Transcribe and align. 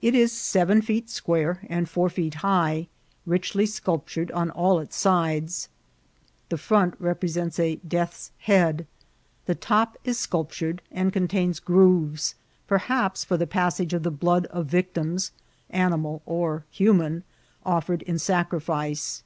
It 0.00 0.14
is 0.14 0.30
seven 0.30 0.80
feet 0.80 1.10
square 1.10 1.66
and 1.68 1.88
four 1.88 2.08
feet 2.08 2.34
high, 2.34 2.86
richly 3.26 3.66
sculptured 3.66 4.30
on 4.30 4.50
all 4.52 4.78
its 4.78 4.94
sides. 4.94 5.68
The 6.50 6.56
front 6.56 6.94
represents 7.00 7.58
a 7.58 7.74
death's 7.74 8.30
head* 8.38 8.86
The 9.46 9.56
top 9.56 9.98
is 10.04 10.20
sculptured, 10.20 10.82
and 10.92 11.12
contains 11.12 11.58
grooves, 11.58 12.36
perhaps 12.68 13.24
for 13.24 13.36
the 13.36 13.44
passage 13.48 13.92
of 13.92 14.04
the 14.04 14.12
blood 14.12 14.46
of 14.50 14.66
victims, 14.66 15.32
animal 15.68 16.22
or 16.26 16.64
human, 16.70 17.24
offer 17.64 17.94
ed 17.94 18.02
in 18.02 18.20
sacrifice. 18.20 19.24